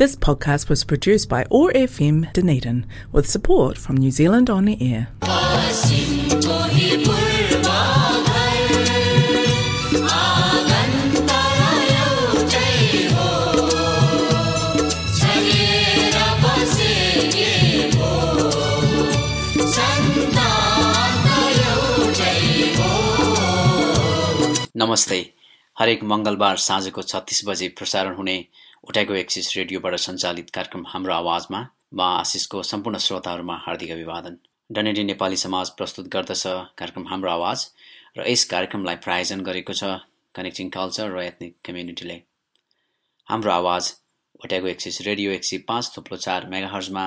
[0.00, 4.77] This podcast was produced by OAR FM Dunedin with support from New Zealand On the
[4.79, 5.09] Air.
[24.77, 25.19] नमस्ते
[25.79, 28.37] हरेक मङ्गलबार साँझको छत्तिस बजे प्रसारण हुने
[28.83, 31.59] उठाएको एक्सिस रेडियोबाट सञ्चालित कार्यक्रम हाम्रो आवाजमा
[31.93, 34.37] म आशिषको सम्पूर्ण श्रोताहरूमा हार्दिक अभिवादन।
[34.69, 36.43] डनेडी नेपाली समाज प्रस्तुत गर्दछ
[36.79, 37.65] कार्यक्रम हाम्रो आवाज
[38.17, 39.91] र यस कार्यक्रमलाई प्रायोजन गरेको छ
[40.35, 42.17] कनेक्टिङ कल्चर र एथनिक कम्युनिटीले
[43.27, 43.93] हाम्रो आवाज
[44.43, 47.05] उठाएको एक्सिस रेडियो एक सय पाँच थुप्रो चार मेगाहर्जमा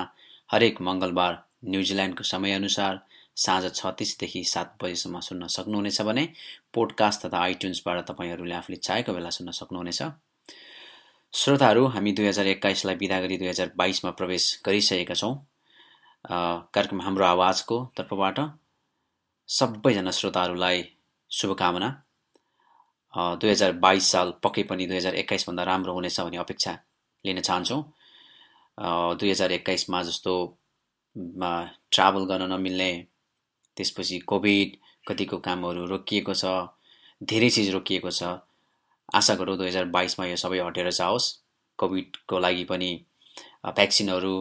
[0.49, 1.33] हरेक मङ्गलबार
[1.65, 3.01] न्युजिल्यान्डको समयअनुसार
[3.43, 6.27] साँझ छत्तिसदेखि सात बजीसम्म सुन्न सक्नुहुनेछ भने
[6.73, 10.01] पोडकास्ट तथा आइट्युन्सबाट तपाईँहरूले आफूले चाहेको बेला सुन्न सक्नुहुनेछ।
[11.35, 15.33] श्रोताहरू हामी दुई हजार एक्काइसलाई बिदा गरी दुई हजार बाइसमा प्रवेश गरिसकेका छौँ।
[16.25, 18.39] कार्यक्रम हाम्रो आवाजको तर्फबाट
[19.49, 20.83] सबैजना श्रोताहरूलाई
[21.31, 21.89] शुभकामना।
[23.41, 26.77] दुई हजार बाइस साल पक्कै पनि दुई हजार एक्काइसभन्दा राम्रो हुनेछ भन्ने अपेक्षा
[27.25, 27.83] लिन चाहन्छौँ।
[29.19, 30.39] दुई हजार एक्काइसमा जस्तो
[31.15, 32.91] ट्राभल गर्न नमिल्ने
[33.77, 36.57] त्यसपछि कोभिड कतिको कामहरू रोकिएको छ
[37.21, 38.35] धेरै चिज रोकिएको छ।
[39.13, 41.25] आशा गरौँ दुई हजार बाइसमा यो सबै हटेर जाओस्।
[41.79, 42.89] कोभिडको लागि पनि
[43.67, 44.35] भ्याक्सिनहरू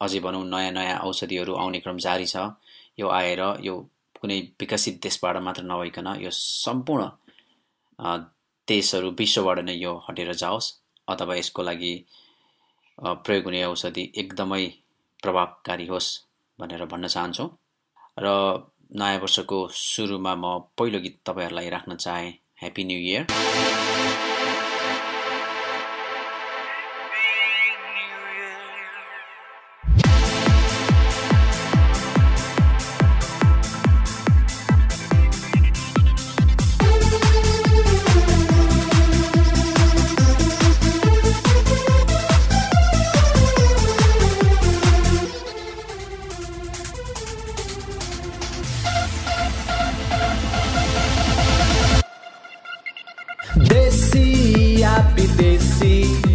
[0.00, 2.36] अझै भनौँ नयाँ नयाँ औषधिहरू आउने क्रम जारी छ।
[2.98, 3.74] यो आएर यो
[4.20, 7.02] कुनै विकसित देशबाट मात्र नभइकन यो सम्पूर्ण
[8.68, 10.72] देशहरू विश्वबाट नै यो हटेर जाओस्
[11.08, 11.94] अथवा यसको लागि
[12.98, 14.64] प्रयोग हुने औषधि एकदमै
[15.22, 16.10] प्रभावकारी होस्
[16.58, 17.48] भनेर भन्न चाहन्छौँ।
[18.18, 18.26] र
[19.00, 23.24] नयाँ वर्षको सुरुमा म पहिलो गीत तपाईँहरूलाई राख्न चाहेँ। Happy New Year.
[55.00, 56.29] happy they see.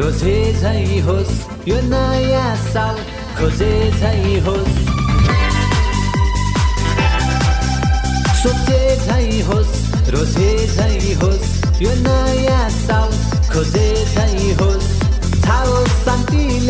[0.00, 1.34] रोजे झै होस्
[1.68, 2.96] यो नयाँ साल
[3.38, 4.74] खोजे झै होस्।
[8.40, 9.76] सोचे झै होस्
[10.14, 11.48] रोजे झै होस्
[11.82, 13.10] यो नयाँ साल
[13.52, 14.90] खोजे झै होस्।
[15.44, 16.63] छाओ शान्तिले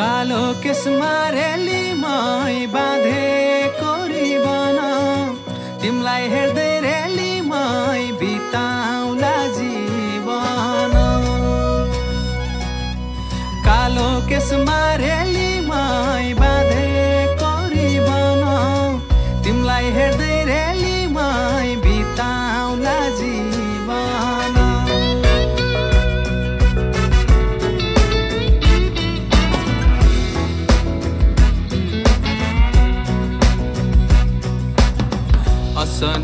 [0.00, 4.78] कालो केसमा रेलीमै बाँधेको रिबन।
[5.80, 6.70] तिमीलाई हेर्दै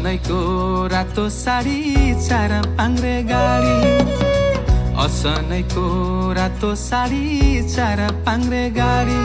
[0.06, 1.79] असनैको रातो साडी
[2.26, 3.79] चार पाङ्रे गाडी।
[5.05, 5.87] असनैको
[6.38, 7.23] रातो साडी
[7.75, 9.19] चार पाङ्रे गाडी।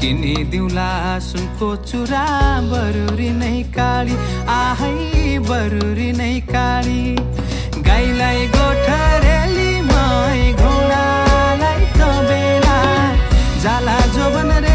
[0.00, 0.88] किनिदिउँला
[1.28, 2.24] सुनको चुरा
[2.72, 4.16] बरुरी नै काडी
[4.56, 4.96] आहै
[5.50, 7.02] बरुरी नै काडी
[7.84, 12.80] गाईलाई गोठरेली मै घोडालाई तबेला।
[13.62, 14.69] जाला जोबन रेली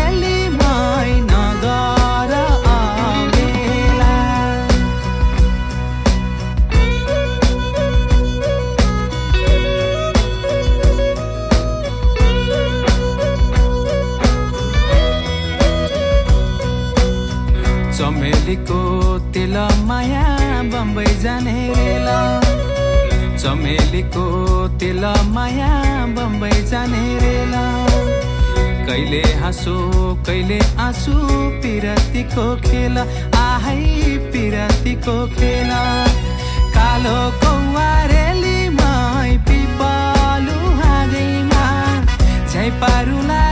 [19.56, 20.24] तेल माया
[20.72, 22.08] बम्बई जाने रेल
[23.40, 24.26] चमेलीको
[24.80, 25.04] तेल
[25.36, 25.70] माया
[26.16, 27.54] बम्बई जाने रेल
[28.88, 29.78] कहिले हाँसो
[30.28, 31.16] कहिले आँसु
[31.64, 32.98] पिरतीको खेल।
[33.46, 33.80] आहै
[34.36, 35.72] पिरतीको खेल।
[36.76, 41.66] कालो कौवा रेलीमै पिपलु हाँगैमा
[42.52, 43.44] झै पारुला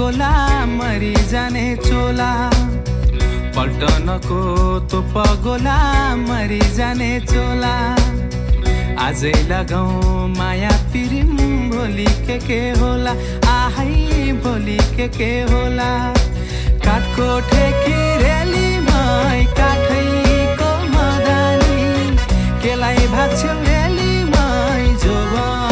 [0.00, 0.34] गोला
[0.66, 2.28] मरि जाने चोला।
[3.56, 4.40] पल्टनको
[5.44, 5.78] गोला
[6.16, 7.72] मरि जाने चोला।
[9.06, 11.36] आजै लगाउँ माया पिरिम
[11.72, 13.12] भोलि के के होला?
[13.56, 15.90] आहै भोलि के के होला?
[16.86, 22.16] काठको ठेकी रेलीमै काठैको मदानी।
[22.62, 24.48] केलाई भाग्छौ रेलीमै
[25.04, 25.69] जोबनै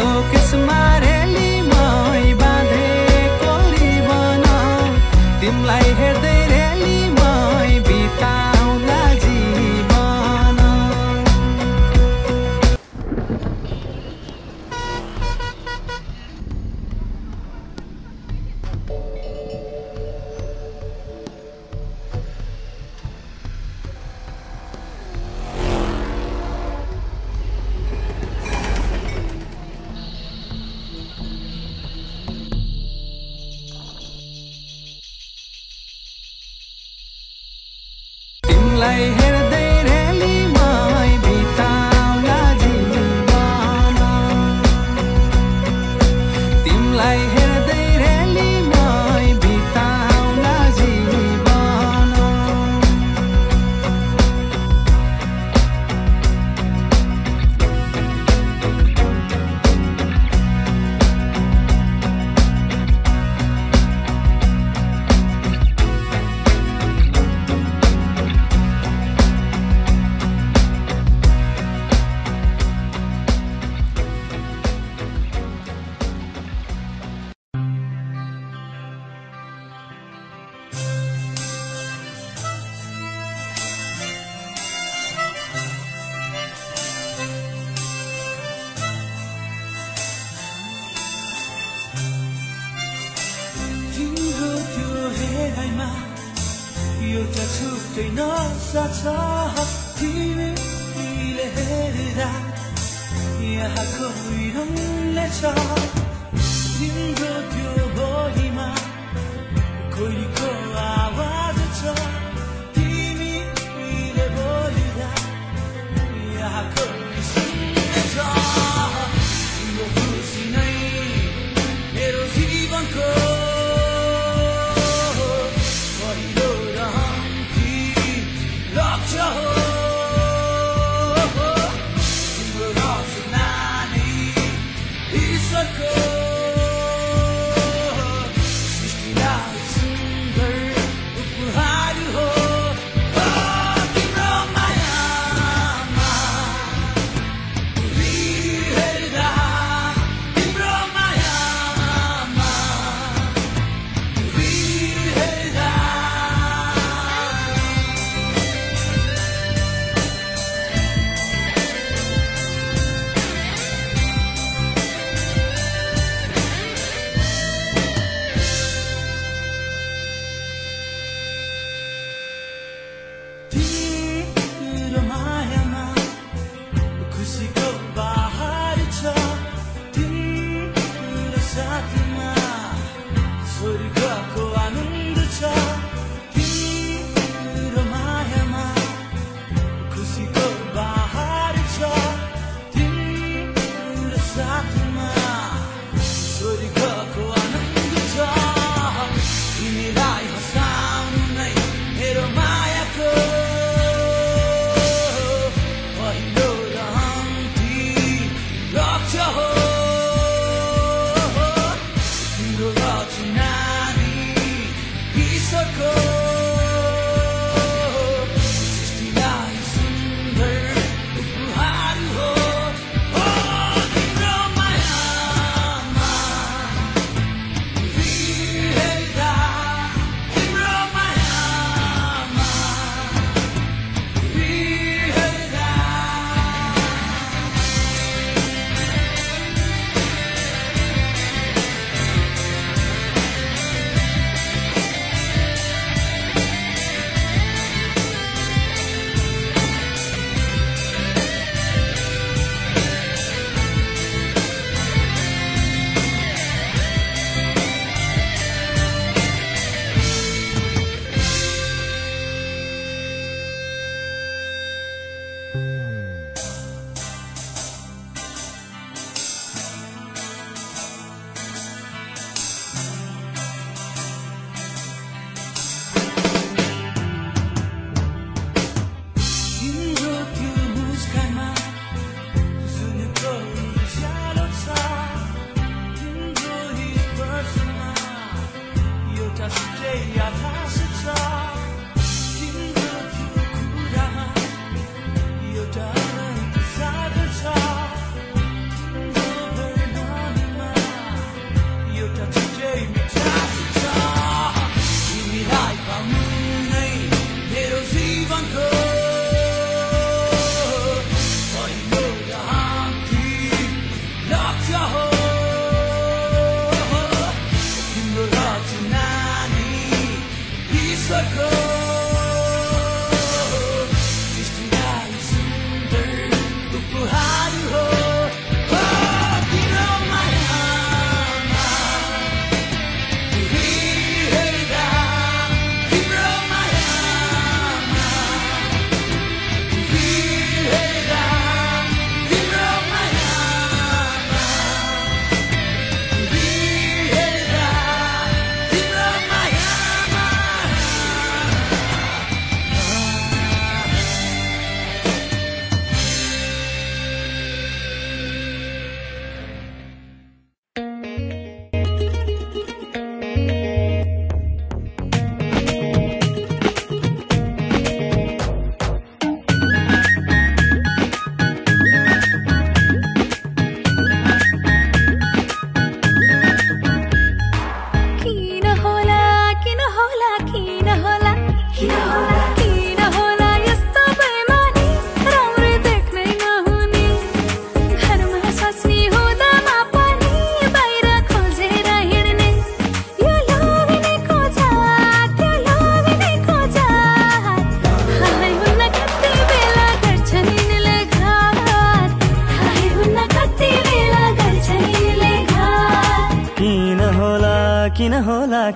[0.00, 0.99] कालो केसमा रेलीमै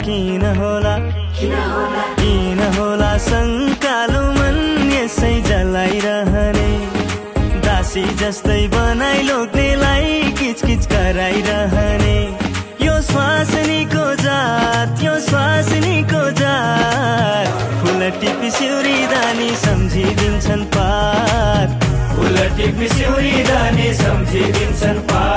[0.02, 0.94] किन होला
[1.38, 4.56] किन होला सङ्कालो मन
[4.92, 6.70] यसै जलाइरहने।
[7.66, 10.08] दासी जस्तै बनाइ लोग्नेलाई
[10.38, 12.16] किचकिच गराइरहने
[12.86, 17.46] यो श्वासनीको जात यो श्वासनीको जात।
[17.80, 21.68] फुल टिपी सिउरी दानी सम्झिदिन्छन् पात।
[22.16, 25.33] फुल टिपी सिउरी दानी सम्झिदिन्छन् पात।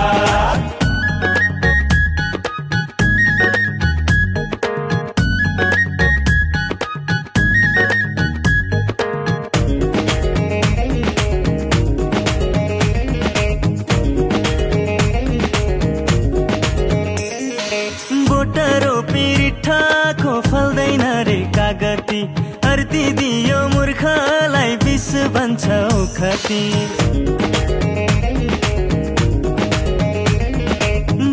[22.87, 26.61] कति दियो मूर्खलाई विष भन्छौ खती।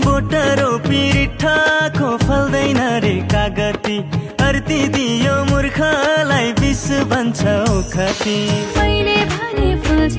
[0.02, 3.98] बोटरो पिरिठाको फल्दैन रे कागती।
[4.46, 7.62] अर्ती दियो मूर्खलाई विष भन्छौ
[7.94, 8.38] खती।
[8.74, 10.14] पहिले भने फल्छ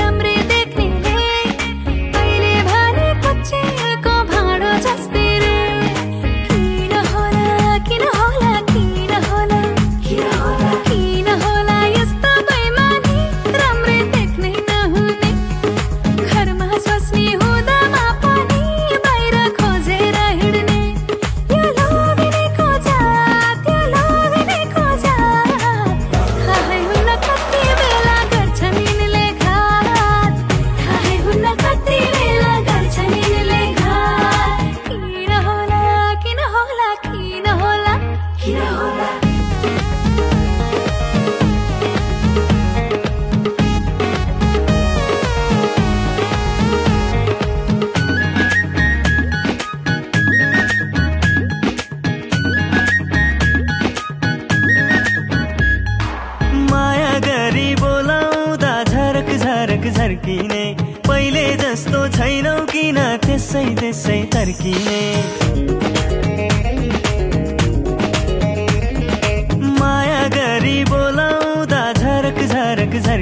[0.00, 0.35] राम्रै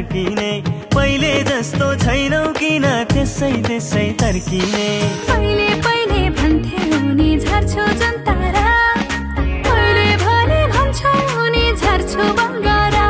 [0.05, 0.51] फर्किने
[0.95, 4.89] पहिले जस्तो छैनौ किन त्यसै त्यसै तर्किने।
[5.29, 8.67] पहिले पहिले भन्थे हुने झर्छु जुन तारा
[9.67, 13.07] पहिले भने भन्छौ हुने झर्छु बङ्गारा।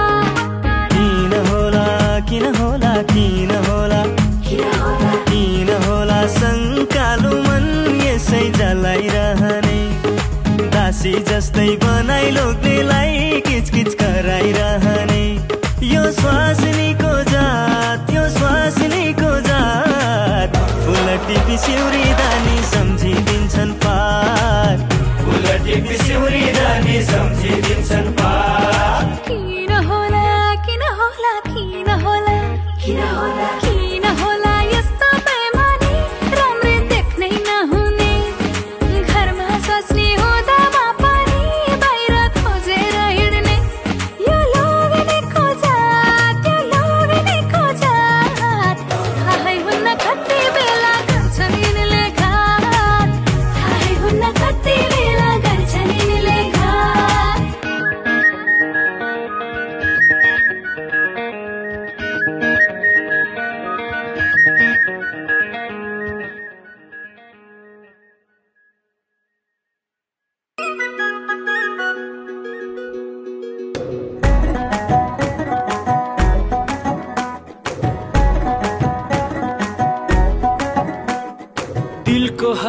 [0.94, 1.87] किन होला
[2.30, 4.02] किन होला किन होला?
[5.30, 6.20] किन होला?
[6.38, 7.66] सङ्कालु मन
[8.07, 9.80] यसै जलाइरहने।
[10.76, 14.87] दासी जस्तै बनाइ लोग्नेलाई किचकिच गराइरह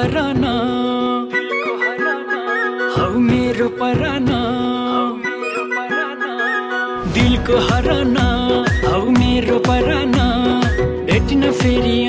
[0.06, 0.52] पराना।
[2.98, 4.40] हौ मेरो पराना।
[7.14, 8.26] दिलको हराना।
[8.88, 10.26] हौ मेरो पराना।
[11.06, 12.08] भेट्न फेरि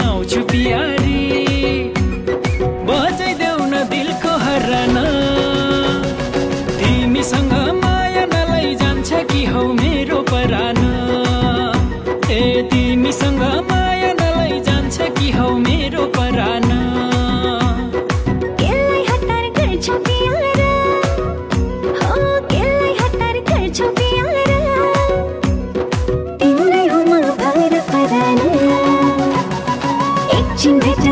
[30.66, 31.05] watching Victor.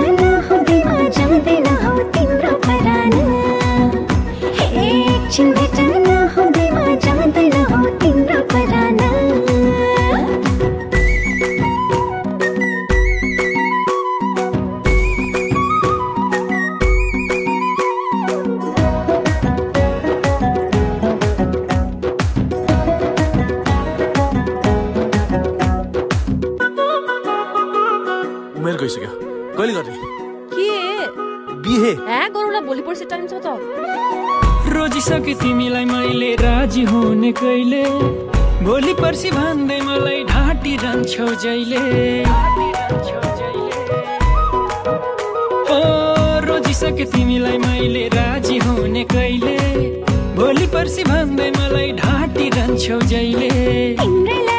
[46.47, 49.57] रोजिसके तिमीलाई मैले राजी हुने कहिले?
[50.37, 54.54] भोलि पर्सि भन्दै मलाई ढाँटिरहन्छौ जहिले।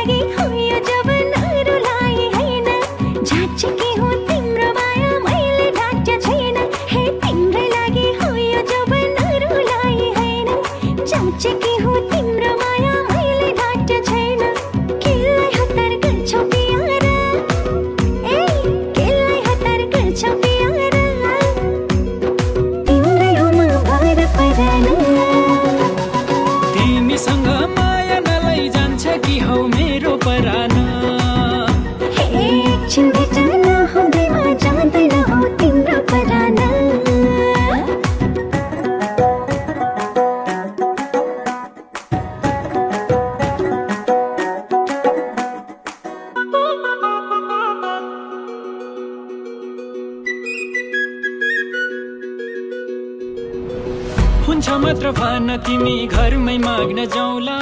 [54.95, 57.55] नत्र भन तिमी घरमै माग्न जाउला।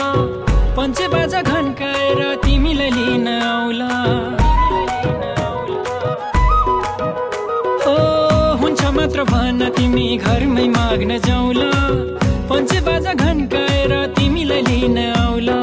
[0.78, 3.90] पञ्चे बाजा घन्काएर तिमीलाई लिन आउला।
[7.90, 7.96] ओ
[8.62, 11.72] हुन्छ मात्र भन तिमी घरमै माग्न जाउला।
[12.54, 15.60] पञ्चे बाजा घन्काएर तिमीलाई लिन आउला।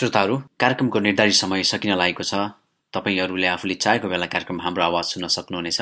[0.00, 2.34] श्रोताहरू कार्यक्रमको निर्धारित समय सकिन लागेको छ।
[2.92, 5.80] तपाईँहरूले आफूले चाहेको बेला कार्यक्रम हाम्रो आवाज सुन्न सक्नुहुनेछ।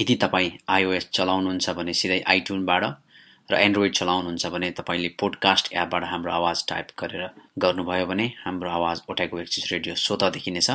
[0.00, 2.84] यदि तपाईँ आइओएस चलाउनुहुन्छ भने सिधै आइट्युनबाट
[3.50, 7.26] र एन्ड्रोइड चलाउनुहुन्छ भने तपाईँले पोडकास्ट एपबाट हाम्रो आवाज टाइप गरेर
[7.58, 10.70] गर्नुभयो भने हाम्रो आवाज ओटाइको एक्सिस रेडियो स्वत देखिनेछ।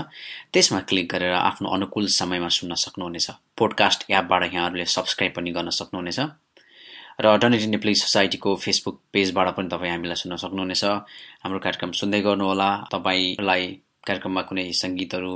[0.52, 6.20] त्यसमा क्लिक गरेर आफ्नो अनुकूल समयमा सुन्न सक्नुहुनेछ। पोडकास्ट एपबाट यहाँहरूले सब्सक्राइब पनि गर्न सक्नुहुनेछ।
[7.20, 10.84] र डनेटी नेप्ली सोसाइटीको फेसबुक पेजबाट पनि तपाईँ हामीलाई सुन्न सक्नुहुनेछ।
[11.44, 13.64] हाम्रो कार्यक्रम सुन्दै गर्नुहोला। तपाईँलाई
[14.08, 15.34] कार्यक्रममा कुनै सङ्गीतहरू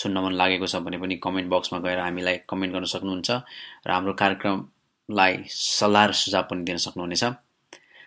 [0.00, 3.30] सुन्न मन लागेको छ भने पनि कमेन्ट बक्समा गएर हामीलाई कमेन्ट गर्न सक्नुहुन्छ
[3.86, 7.24] र हाम्रो कार्यक्रमलाई सल्लाह र सुझाव पनि दिन सक्नुहुनेछ।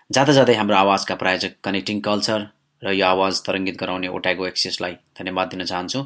[0.09, 2.39] जाँदा जाँदै हाम्रो आवाजका प्रायोजक कनेक्टिङ कल्चर
[2.81, 5.99] र यो आवाज तरङ्गित गराउने ओटाइको एक्सेसलाई धन्यवाद दिन चाहन्छु।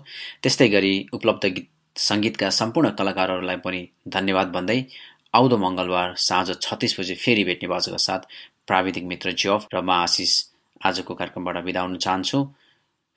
[0.44, 1.68] त्यस्तै गरी उपलब्ध गीत
[1.98, 3.82] सङ्गीतका सम्पूर्ण कलाकारहरूलाई पनि
[4.16, 4.80] धन्यवाद भन्दै
[5.34, 8.22] आउँदो मङ्गलबार साँझ छत्तिस बजे फेरि भेट्ने बाजुका साथ
[8.68, 10.32] प्राविधिक मित्र जफ र म आशिष
[10.82, 12.40] आजको कार्यक्रमबाट बिदा हुन चाहन्छु।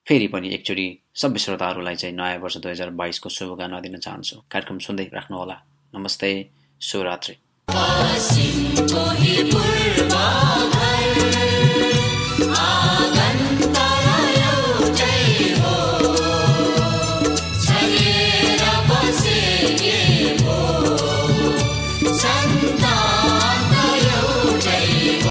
[0.07, 4.79] फेरि पनि एकचोटि सबै श्रोताहरूलाई चाहिँ नयाँ वर्ष दुई हजार बाइसको शुभकामना दिन चाहन्छु। कार्यक्रम
[4.87, 5.57] सुन्दै राख्नुहोला।
[5.95, 6.31] नमस्ते।
[6.81, 7.35] शुभरात्रि